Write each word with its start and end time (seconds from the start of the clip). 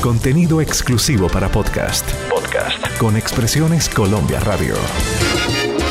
Contenido 0.00 0.62
exclusivo 0.62 1.28
para 1.28 1.50
podcast. 1.50 2.10
Podcast. 2.30 2.98
Con 2.98 3.18
Expresiones 3.18 3.86
Colombia 3.86 4.40
Radio. 4.40 4.74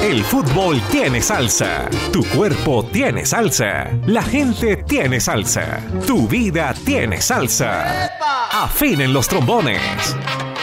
El 0.02 0.24
fútbol 0.24 0.82
tiene 0.90 1.22
salsa. 1.22 1.88
Tu 2.12 2.26
cuerpo 2.30 2.84
tiene 2.92 3.24
salsa. 3.28 3.92
La 4.08 4.24
gente 4.24 4.78
tiene 4.78 5.20
salsa. 5.20 5.80
Tu 6.08 6.28
vida 6.28 6.74
tiene 6.84 7.22
salsa. 7.22 8.10
Afinen 8.52 9.14
los 9.14 9.28
trombones, 9.28 10.18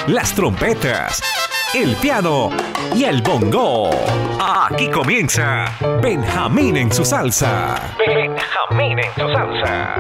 las 0.09 0.35
trompetas, 0.35 1.23
el 1.73 1.95
piano 1.97 2.51
y 2.97 3.05
el 3.05 3.23
bongo. 3.23 3.91
Aquí 4.41 4.91
comienza 4.91 5.67
Benjamín 6.03 6.77
en 6.77 6.93
su 6.93 7.05
salsa. 7.05 7.95
Benjamín 7.97 8.99
en 8.99 9.15
su 9.15 9.33
salsa. 9.33 9.95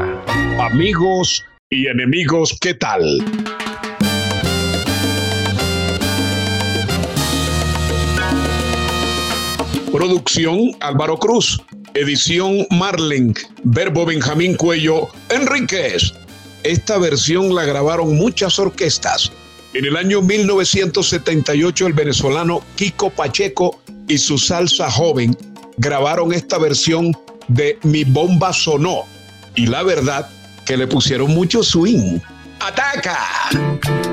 Amigos 0.58 1.44
y 1.70 1.88
enemigos, 1.88 2.56
¿qué 2.60 2.74
tal? 2.74 3.02
Producción 9.92 10.76
Álvaro 10.80 11.16
Cruz. 11.16 11.60
Edición 11.94 12.66
Marlen. 12.70 13.34
Verbo 13.64 14.06
Benjamín 14.06 14.54
Cuello 14.54 15.08
Enríquez. 15.30 16.12
Esta 16.62 16.98
versión 16.98 17.54
la 17.54 17.64
grabaron 17.64 18.14
muchas 18.14 18.58
orquestas. 18.58 19.32
En 19.72 19.86
el 19.86 19.96
año 19.96 20.22
1978 20.22 21.86
el 21.86 21.92
venezolano 21.94 22.62
Kiko 22.76 23.10
Pacheco 23.10 23.80
y 24.06 24.18
su 24.18 24.38
salsa 24.38 24.90
joven 24.90 25.36
grabaron 25.78 26.32
esta 26.32 26.58
versión 26.58 27.12
de 27.48 27.78
Mi 27.82 28.04
bomba 28.04 28.52
sonó. 28.52 29.04
Y 29.56 29.66
la 29.66 29.82
verdad 29.82 30.28
que 30.66 30.76
le 30.76 30.86
pusieron 30.86 31.30
mucho 31.32 31.62
swing. 31.62 32.18
¡Ataca! 32.60 34.05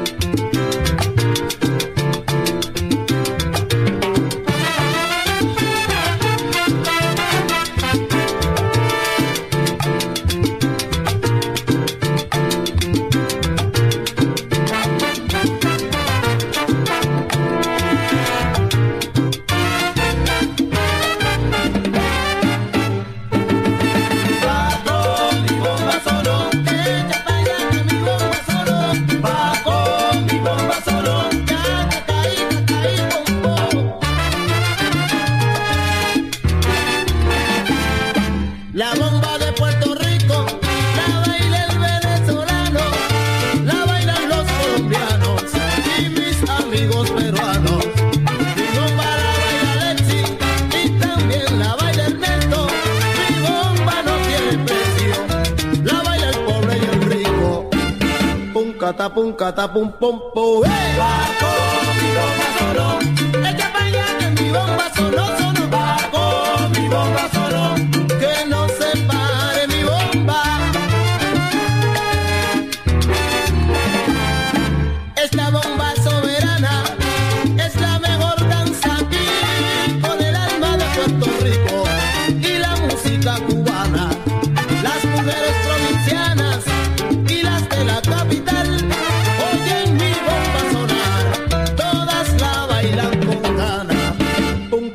Catapum, 58.84 59.32
catapum, 59.32 59.88
pom, 59.96 60.20
pom. 60.36 60.64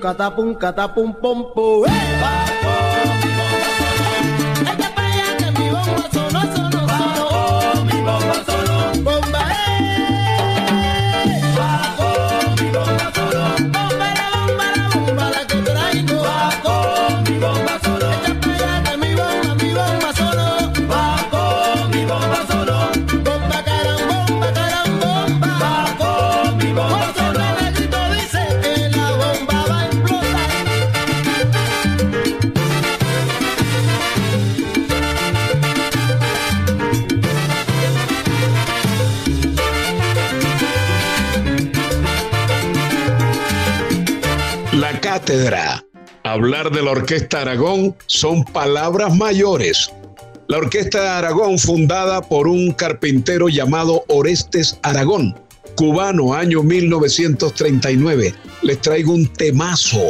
Catapum 0.09 0.57
catapum 0.57 1.13
pom 1.21 1.53
pum. 1.53 1.85
Cátedra. 45.09 45.83
Hablar 46.25 46.71
de 46.71 46.83
la 46.83 46.91
Orquesta 46.91 47.41
Aragón 47.41 47.97
son 48.09 48.45
palabras 48.45 49.17
mayores. 49.17 49.91
La 50.49 50.59
Orquesta 50.59 51.17
Aragón, 51.17 51.59
fundada 51.59 52.21
por 52.21 52.47
un 52.47 52.73
carpintero 52.73 53.49
llamado 53.49 54.05
Orestes 54.09 54.79
Aragón, 54.83 55.35
cubano, 55.77 56.35
año 56.35 56.63
1939. 56.63 58.35
Les 58.61 58.81
traigo 58.83 59.15
un 59.15 59.27
temazo, 59.33 60.03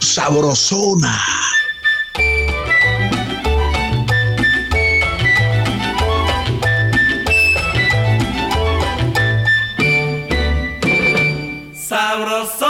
sabrosona. 0.00 1.18
Sabrosona 11.72 12.65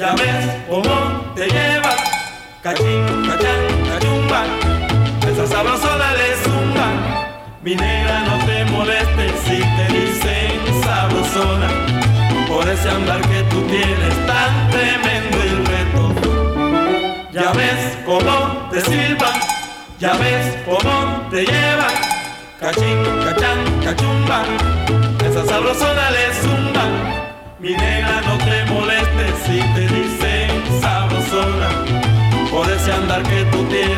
ya 0.00 0.14
ves 0.14 0.46
cómo 0.66 1.32
te 1.34 1.46
llevan. 1.46 1.98
Cachín, 2.62 3.04
cachán, 3.26 3.60
cachumba, 3.86 4.44
esa 5.30 5.46
sabrosona 5.46 6.12
le 6.14 6.28
zumba. 6.42 6.88
Mi 7.62 7.74
negra 7.76 8.20
no 8.20 8.46
te 8.46 8.64
molestes 8.64 9.32
si 9.44 9.58
te 9.58 9.84
dicen 9.92 10.82
sabrosona. 10.82 11.68
Por 12.48 12.66
ese 12.66 12.88
andar 12.88 13.20
que 13.20 13.42
tú 13.50 13.60
tienes 13.66 14.26
tan 14.26 14.70
tremendo 14.70 15.36
y 15.44 15.52
reto. 15.70 16.02
Ya 17.30 17.52
ves 17.52 17.98
cómo 18.06 18.68
te 18.70 18.80
silban, 18.80 19.38
ya 19.98 20.14
ves 20.14 20.46
cómo 20.64 21.28
te 21.30 21.44
llevan. 21.44 21.94
Cachín, 22.58 22.98
cachán, 23.24 23.58
cachumba, 23.84 24.44
esa 25.26 25.44
sabrosona 25.44 26.10
le 26.10 26.34
zumba. 26.40 27.29
Mi 27.60 27.72
negra 27.72 28.22
no 28.22 28.38
te 28.38 28.64
molestes 28.72 29.34
si 29.44 29.60
te 29.74 29.82
dicen 29.82 30.80
sabrosona. 30.80 31.84
Por 32.50 32.66
ese 32.70 32.90
andar 32.90 33.22
que 33.22 33.44
tú 33.52 33.62
tienes 33.64 33.89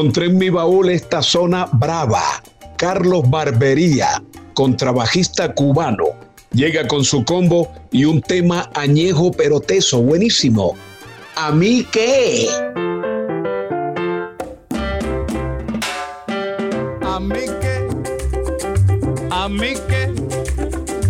encontré 0.00 0.26
en 0.26 0.38
mi 0.38 0.48
baúl 0.48 0.88
esta 0.88 1.20
zona 1.20 1.68
brava. 1.74 2.42
Carlos 2.78 3.28
Barbería, 3.28 4.22
contrabajista 4.54 5.52
cubano. 5.52 6.06
Llega 6.54 6.88
con 6.88 7.04
su 7.04 7.22
combo 7.22 7.70
y 7.92 8.06
un 8.06 8.22
tema 8.22 8.70
añejo 8.72 9.30
pero 9.30 9.60
teso, 9.60 10.00
buenísimo. 10.00 10.74
¿A 11.36 11.52
mí 11.52 11.86
qué? 11.92 12.48
A 17.02 17.20
mí 17.20 17.44
que, 17.60 17.88
a 19.30 19.48
mí 19.50 19.74
que, 19.86 20.14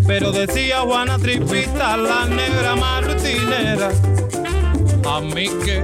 pero 0.05 0.33
decía 0.33 0.81
Juana 0.81 1.17
Tripita, 1.17 1.97
la 1.97 2.27
negra 2.27 2.75
martinera. 2.75 3.93
A 5.07 5.21
mí 5.21 5.49
que, 5.65 5.81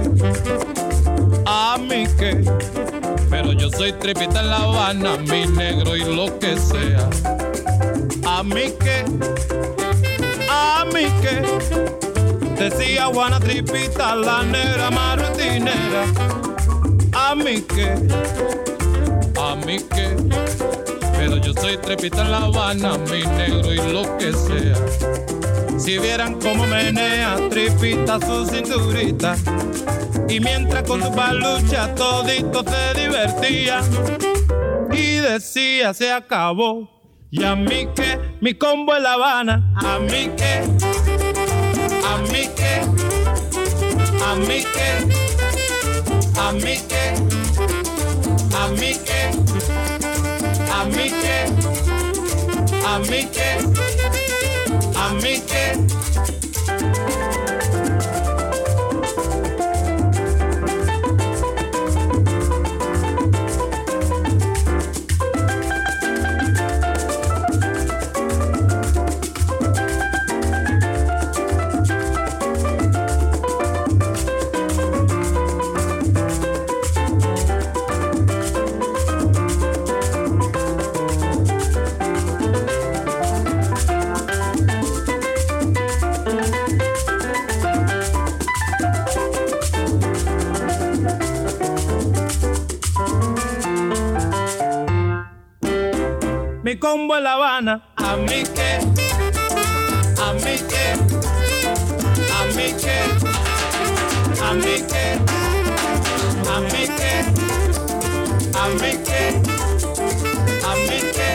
a 1.45 1.77
mí 1.77 2.05
que, 2.19 2.86
pero 3.29 3.51
yo 3.53 3.69
soy 3.69 3.93
tripita 3.93 4.41
en 4.41 4.49
La 4.49 4.57
Habana, 4.57 5.17
mi 5.17 5.45
negro 5.47 5.95
y 5.95 6.03
lo 6.03 6.37
que 6.39 6.57
sea. 6.57 7.09
A 8.25 8.43
mí 8.43 8.73
que, 8.79 9.05
a 10.49 10.85
mí 10.93 11.05
que, 11.21 12.61
decía 12.61 13.05
Juana 13.07 13.39
Tripita, 13.39 14.15
la 14.15 14.43
negra 14.43 14.91
martinera. 14.91 16.03
A 17.13 17.35
mí 17.35 17.61
que, 17.61 17.93
a 19.39 19.55
mí 19.55 19.77
que, 19.77 20.15
pero 21.17 21.37
yo 21.37 21.53
soy 21.53 21.77
trepita 21.77 22.21
en 22.21 22.31
La 22.31 22.37
Habana, 22.43 22.97
mi 23.09 23.23
negro 23.23 23.73
y 23.73 23.91
lo 23.91 24.17
que 24.17 24.33
sea. 24.33 25.79
Si 25.79 25.97
vieran 25.97 26.39
cómo 26.39 26.65
menea 26.67 27.37
tripita 27.49 28.19
su 28.19 28.45
cinturita, 28.45 29.35
y 30.29 30.39
mientras 30.39 30.83
con 30.83 31.01
su 31.01 31.11
palucha 31.13 31.93
todito 31.95 32.63
se 32.63 32.99
divertía, 32.99 33.81
y 34.91 35.17
decía 35.17 35.93
se 35.93 36.11
acabó. 36.11 36.89
Y 37.29 37.43
a 37.43 37.55
mí 37.55 37.87
que, 37.95 38.37
mi 38.41 38.53
combo 38.53 38.95
en 38.95 39.03
La 39.03 39.13
Habana, 39.13 39.73
a 39.75 39.99
mí 39.99 40.29
que, 40.37 40.63
a 42.05 42.17
mí 42.31 42.47
que, 42.55 42.81
a 44.23 44.35
mí 44.35 44.63
que, 44.63 46.39
a 46.39 46.51
mí 46.53 46.77
que. 46.87 46.97
A 48.59 48.69
mí 48.69 48.93
que, 49.05 49.29
a 50.71 50.85
mí 50.85 51.09
que, 51.09 51.37
a 52.85 52.99
mí 52.99 53.25
que, 53.25 53.49
a 54.95 55.13
mí 55.13 55.39
que. 55.47 56.36
Mi 96.67 96.75
combo 96.75 97.15
en 97.15 97.23
La 97.23 97.35
Habana, 97.35 97.81
a 97.95 98.17
mí 98.17 98.43
que, 98.43 98.79
a 100.21 100.33
mí 100.33 100.57
que, 100.67 100.85
a 102.29 102.43
mí 102.57 102.73
que, 102.73 102.97
a 104.43 104.53
mí 104.53 104.73
que, 104.83 105.05
a 106.43 106.59
mí 106.59 106.83
que, 106.97 107.13
a 108.53 108.67
mí 108.67 108.91
que, 109.07 109.23
a 110.59 110.75
mí 110.75 110.99
que, 111.15 111.31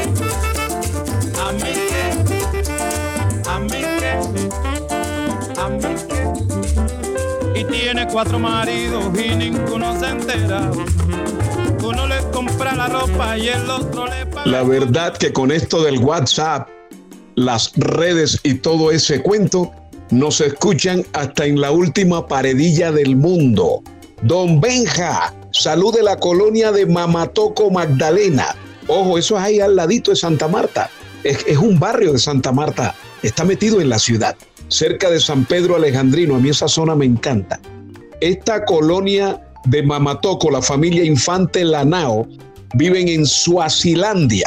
a 1.40 1.50
mí 1.50 1.72
que, 1.88 2.04
a 3.48 3.58
mí 3.58 3.80
que, 3.98 4.12
a 5.58 5.68
mí 5.70 5.92
que. 7.54 7.58
Y 7.58 7.64
tiene 7.64 8.06
cuatro 8.06 8.38
maridos 8.38 9.18
y 9.18 9.34
ninguno 9.34 9.98
se 9.98 10.08
entera. 10.10 10.70
Uno 11.92 12.06
le 12.06 12.20
compra 12.30 12.74
la 12.74 12.88
ropa 12.88 13.36
y 13.36 13.48
el 13.48 13.68
otro 13.68 14.06
le 14.06 14.24
paga. 14.24 14.46
La 14.46 14.62
verdad 14.62 15.14
que 15.14 15.30
con 15.30 15.50
esto 15.50 15.82
del 15.82 15.98
WhatsApp, 15.98 16.66
las 17.34 17.72
redes 17.76 18.40
y 18.42 18.54
todo 18.54 18.90
ese 18.90 19.20
cuento, 19.22 19.70
nos 20.10 20.40
escuchan 20.40 21.04
hasta 21.12 21.44
en 21.44 21.60
la 21.60 21.70
última 21.70 22.26
paredilla 22.26 22.92
del 22.92 23.16
mundo. 23.16 23.82
Don 24.22 24.58
Benja, 24.58 25.34
salud 25.50 25.94
de 25.94 26.02
la 26.02 26.16
colonia 26.16 26.72
de 26.72 26.86
Mamatoco 26.86 27.70
Magdalena. 27.70 28.56
Ojo, 28.86 29.18
eso 29.18 29.36
es 29.36 29.42
ahí 29.42 29.60
al 29.60 29.76
ladito 29.76 30.12
de 30.12 30.16
Santa 30.16 30.48
Marta. 30.48 30.88
Es, 31.24 31.44
es 31.46 31.58
un 31.58 31.78
barrio 31.78 32.12
de 32.12 32.18
Santa 32.18 32.52
Marta. 32.52 32.94
Está 33.22 33.44
metido 33.44 33.82
en 33.82 33.90
la 33.90 33.98
ciudad, 33.98 34.34
cerca 34.68 35.10
de 35.10 35.20
San 35.20 35.44
Pedro 35.44 35.76
Alejandrino. 35.76 36.36
A 36.36 36.38
mí 36.38 36.48
esa 36.48 36.68
zona 36.68 36.94
me 36.94 37.04
encanta. 37.04 37.60
Esta 38.20 38.64
colonia 38.64 39.40
de 39.66 39.82
Mamatoco, 39.82 40.50
la 40.50 40.62
familia 40.62 41.04
Infante 41.04 41.64
Lanao, 41.64 42.26
viven 42.74 43.08
en 43.08 43.26
Suazilandia. 43.26 44.46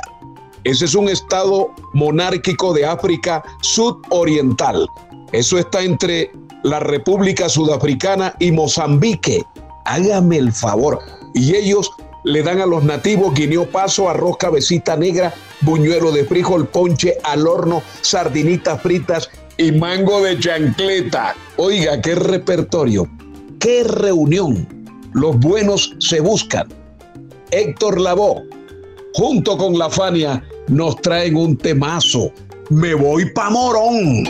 Ese 0.64 0.86
es 0.86 0.96
un 0.96 1.10
estado 1.10 1.70
monárquico 1.94 2.74
de 2.74 2.86
África 2.86 3.44
sudoriental. 3.62 4.88
Eso 5.32 5.60
está 5.60 5.82
entre 5.82 6.32
la 6.64 6.80
República 6.80 7.48
Sudafricana 7.48 8.36
y 8.40 8.52
Mozambique. 8.52 9.44
Hágame 9.86 10.38
el 10.38 10.52
favor. 10.52 11.00
Y 11.36 11.56
ellos 11.56 11.92
le 12.24 12.42
dan 12.42 12.60
a 12.60 12.66
los 12.66 12.84
nativos 12.84 13.36
guineo 13.36 13.70
paso, 13.70 14.10
arroz 14.10 14.38
cabecita 14.38 14.98
negra, 14.98 15.34
buñuelo 15.62 16.12
de 16.12 16.26
frijol, 16.26 16.68
ponche 16.68 17.18
al 17.24 17.46
horno, 17.46 17.84
sardinitas 18.02 18.82
fritas 18.82 19.30
y 19.58 19.72
mango 19.72 20.24
de 20.24 20.40
chancleta. 20.40 21.36
Oiga, 21.58 22.02
qué 22.02 22.16
repertorio, 22.16 23.08
qué 23.60 23.84
reunión. 23.84 24.75
Los 25.16 25.40
buenos 25.40 25.96
se 26.00 26.20
buscan. 26.20 26.68
Héctor 27.52 28.02
Lavoe, 28.02 28.44
junto 29.14 29.58
con 29.58 29.80
la 29.80 29.90
Fania, 29.90 30.44
nos 30.68 30.98
traen 30.98 31.38
un 31.38 31.58
temazo. 31.58 32.34
Me 32.70 32.94
voy 32.94 33.32
pa' 33.32 33.50
Morón. 33.50 34.26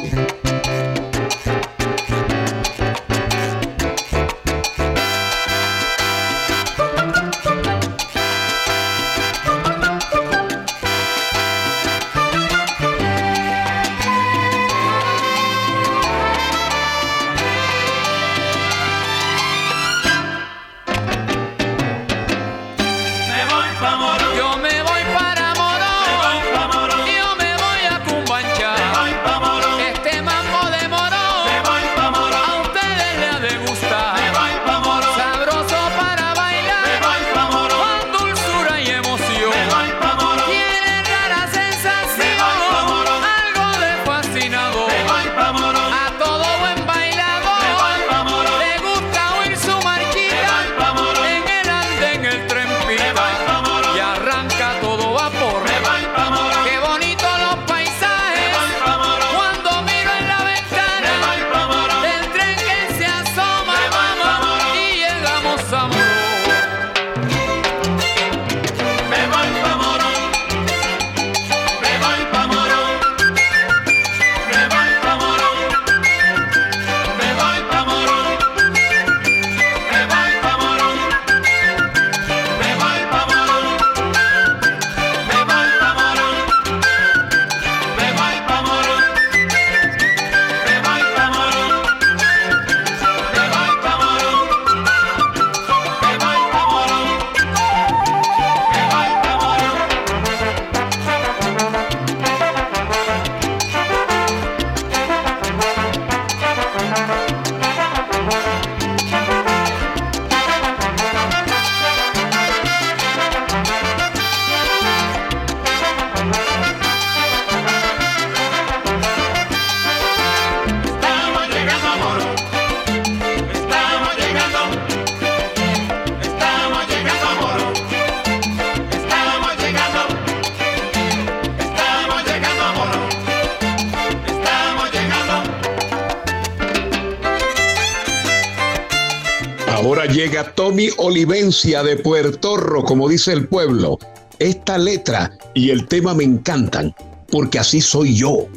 Llega 140.15 140.55
Tommy 140.55 140.87
Olivencia 140.95 141.83
de 141.83 141.97
Puerto 141.97 142.55
como 142.85 143.09
dice 143.09 143.33
el 143.33 143.49
pueblo. 143.49 143.99
Esta 144.39 144.77
letra 144.77 145.37
y 145.53 145.71
el 145.71 145.89
tema 145.89 146.13
me 146.13 146.23
encantan, 146.23 146.95
porque 147.29 147.59
así 147.59 147.81
soy 147.81 148.15
yo. 148.15 148.47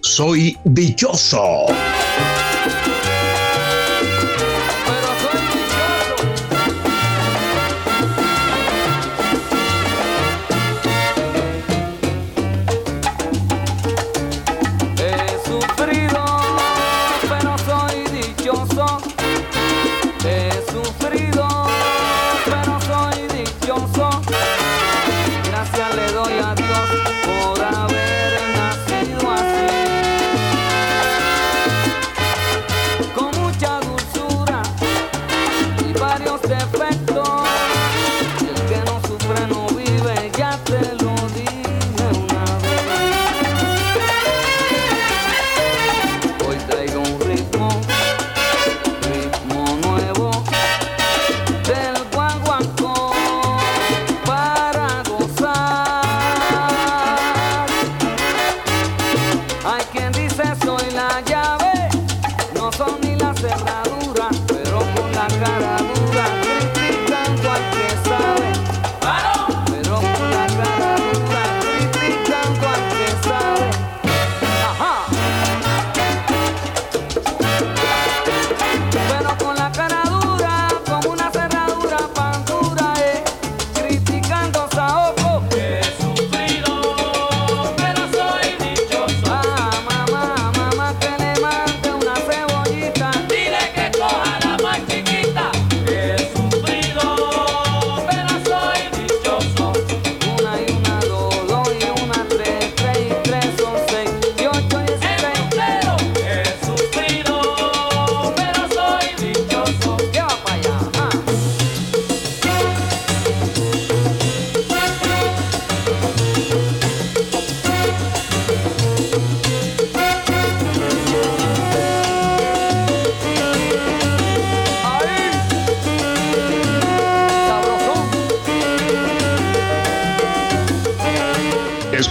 Soy 0.00 0.56
dichoso. 0.62 1.66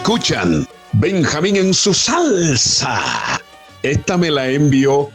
Escuchan 0.08 0.66
Benjamín 0.94 1.58
en 1.58 1.74
su 1.74 1.94
salsa. 1.94 3.42
Esta 3.84 4.16
me 4.16 4.32
la 4.32 4.48
envió 4.48 5.10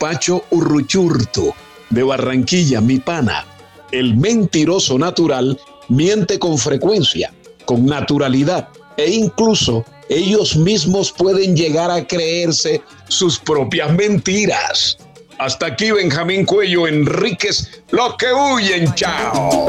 Pacho 0.00 0.42
Urruchurto 0.48 1.54
de 1.90 2.02
Barranquilla, 2.02 2.80
mi 2.80 2.98
pana. 2.98 3.44
El 3.92 4.16
mentiroso 4.16 4.98
natural 4.98 5.60
miente 5.90 6.38
con 6.38 6.56
frecuencia, 6.56 7.30
con 7.66 7.84
naturalidad 7.84 8.70
e 8.96 9.10
incluso 9.10 9.84
ellos 10.08 10.56
mismos 10.56 11.12
pueden 11.12 11.54
llegar 11.54 11.90
a 11.90 12.06
creerse 12.06 12.80
sus 13.08 13.38
propias 13.38 13.92
mentiras. 13.92 14.96
Hasta 15.38 15.66
aquí 15.66 15.90
Benjamín 15.90 16.46
Cuello 16.46 16.86
Enríquez, 16.86 17.82
los 17.90 18.16
que 18.16 18.32
huyen, 18.32 18.94
chao. 18.94 19.68